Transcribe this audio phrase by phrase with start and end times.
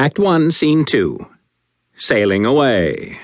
[0.00, 1.26] Act 1, Scene 2
[1.96, 3.18] Sailing Away.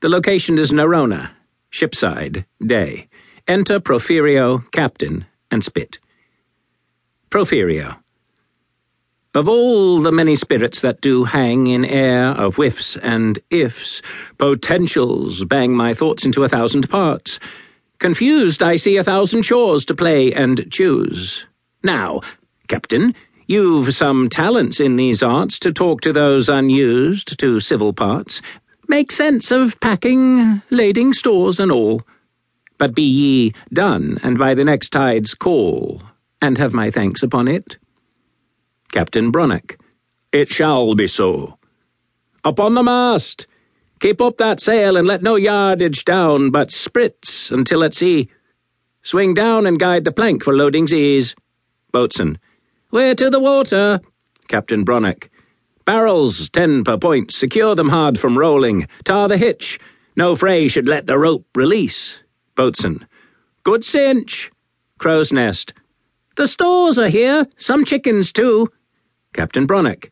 [0.00, 1.32] The location is Nerona,
[1.70, 3.10] shipside, day.
[3.46, 5.98] Enter Proferio, captain, and spit.
[7.28, 7.98] Proferio.
[9.34, 14.00] Of all the many spirits that do hang in air of whiffs and ifs,
[14.38, 17.38] potentials bang my thoughts into a thousand parts.
[17.98, 21.44] Confused, I see a thousand chores to play and choose.
[21.84, 22.22] Now,
[22.68, 23.14] Captain,
[23.46, 28.42] you've some talents in these arts to talk to those unused to civil parts.
[28.88, 32.02] Make sense of packing, lading stores and all.
[32.78, 36.02] But be ye done, and by the next tide's call,
[36.40, 37.78] and have my thanks upon it.
[38.90, 39.78] Captain Brunnock.
[40.32, 41.58] It shall be so.
[42.44, 43.46] Upon the mast!
[44.00, 48.28] Keep up that sail and let no yardage down, but spritz until at sea.
[49.02, 51.36] Swing down and guide the plank for loading's ease.
[51.92, 52.38] Boatswain.
[52.92, 54.00] We're to the water.
[54.48, 55.30] Captain Brunnock.
[55.86, 57.32] Barrels, ten per point.
[57.32, 58.86] Secure them hard from rolling.
[59.04, 59.80] Tar the hitch.
[60.14, 62.18] No fray should let the rope release.
[62.54, 63.06] Boatswain.
[63.64, 64.50] Good cinch.
[64.98, 65.72] Crow's nest.
[66.36, 67.46] The stores are here.
[67.56, 68.70] Some chickens, too.
[69.32, 70.10] Captain Brunnock.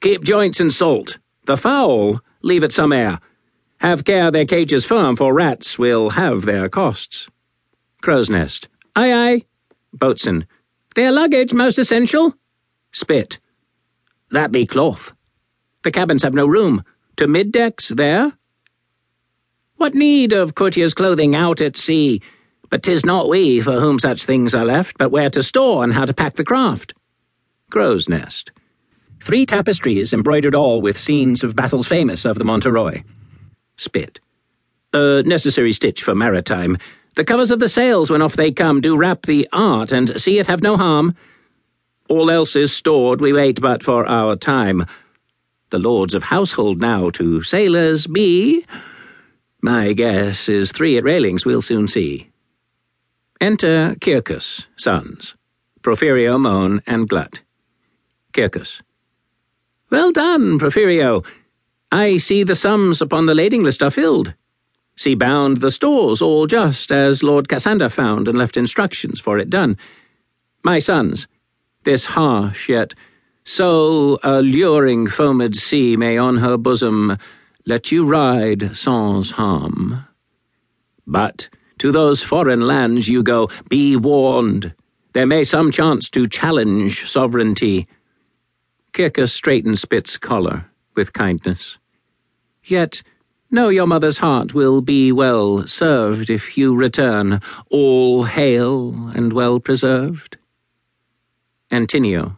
[0.00, 1.18] Keep joints and salt.
[1.46, 3.18] The fowl, leave it some air.
[3.78, 7.28] Have care their cages firm, for rats will have their costs.
[8.02, 8.68] Crow's nest.
[8.94, 9.44] Aye, aye.
[9.92, 10.46] Boatswain.
[11.00, 12.34] Their luggage most essential.
[12.92, 13.38] Spit.
[14.32, 15.14] That be cloth.
[15.82, 16.84] The cabins have no room.
[17.16, 18.34] To mid decks there?
[19.76, 22.20] What need of courtiers' clothing out at sea?
[22.68, 25.94] But 'tis not we for whom such things are left, but where to store and
[25.94, 26.92] how to pack the craft.
[27.70, 28.52] Crow's nest.
[29.22, 33.04] Three tapestries embroidered all with scenes of battles famous of the Monteroy
[33.78, 34.20] spit.
[34.92, 36.76] A necessary stitch for maritime.
[37.16, 40.38] The covers of the sails, when off they come, do wrap the art, and see
[40.38, 41.14] it have no harm.
[42.08, 44.86] All else is stored, we wait but for our time.
[45.70, 48.64] The lords of household now to sailors be.
[49.62, 52.30] My guess is three at railings we'll soon see.
[53.40, 55.36] Enter Circus, sons,
[55.82, 57.40] Porphyrio, Moan, and Glut.
[58.34, 58.82] Circus.
[59.90, 61.24] Well done, Porphyrio.
[61.92, 64.34] I see the sums upon the lading list are filled.
[65.00, 69.48] See bound the stores all just as Lord Cassander found and left instructions for it
[69.48, 69.78] done.
[70.62, 71.26] My sons,
[71.84, 72.92] this harsh yet
[73.42, 77.16] so alluring foamed sea may on her bosom
[77.64, 80.04] let you ride sans harm.
[81.06, 84.74] But to those foreign lands you go, be warned.
[85.14, 87.88] There may some chance to challenge sovereignty.
[88.94, 91.78] Circus straightens Spit's collar with kindness.
[92.62, 93.02] Yet
[93.50, 97.40] know your mother's heart will be well served if you return,
[97.70, 100.36] all hale and well preserved.
[101.70, 102.36] Antinio.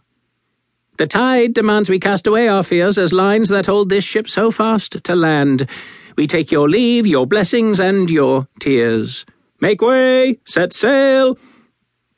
[0.99, 4.51] The tide demands we cast away our fears as lines that hold this ship so
[4.51, 5.69] fast to land.
[6.17, 9.25] We take your leave, your blessings, and your tears.
[9.61, 11.39] Make way, set sail.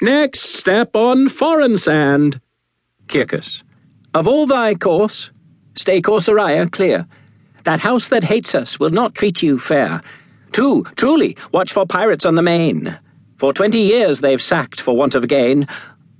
[0.03, 2.41] Next step on foreign sand.
[3.11, 3.63] Circus.
[4.13, 5.31] Of all thy course,
[5.77, 7.07] stay Corcyraea clear.
[7.65, 10.03] That house that hates us will not treat you fair.
[10.53, 12.99] Two, truly, watch for pirates on the main.
[13.37, 15.67] For twenty years they've sacked for want of gain.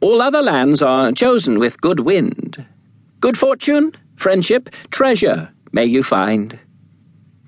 [0.01, 2.67] All other lands are chosen with good wind.
[3.21, 6.59] Good fortune, friendship, treasure may you find.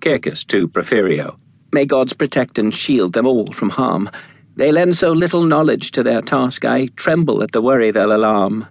[0.02, 1.36] Circus to Porphyrio.
[1.72, 4.08] May gods protect and shield them all from harm.
[4.54, 8.68] They lend so little knowledge to their task, I tremble at the worry they'll alarm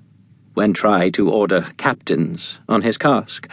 [0.53, 3.49] when try to order captains on his cask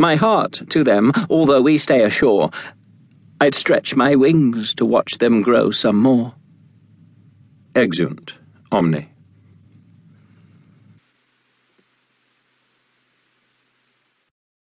[0.00, 2.50] my heart to them, although we stay ashore.
[3.40, 6.34] I'd stretch my wings to watch them grow some more.
[7.74, 8.32] Exeunt.
[8.72, 9.06] Omne.